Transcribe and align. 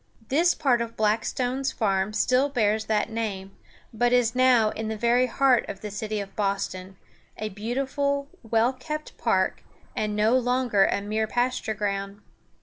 This 0.29 0.55
part 0.55 0.81
of 0.81 0.97
Blackstone's 0.97 1.71
farm 1.71 2.11
still 2.13 2.49
bears 2.49 2.85
that 2.85 3.11
name, 3.11 3.55
but 3.93 4.11
it 4.11 4.15
is 4.15 4.33
now 4.33 4.71
in 4.71 4.87
the 4.87 4.97
very 4.97 5.27
heart 5.27 5.63
of 5.69 5.81
the 5.81 5.91
city 5.91 6.19
of 6.19 6.35
Boston, 6.35 6.97
a 7.37 7.49
beautiful, 7.49 8.27
well 8.41 8.73
kept 8.73 9.15
park, 9.19 9.61
and 9.95 10.15
no 10.15 10.35
longer 10.35 10.85
a 10.87 11.01
mere 11.01 11.27
pasture 11.27 11.75
ground. 11.75 12.21